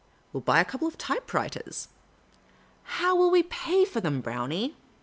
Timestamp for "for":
3.85-4.01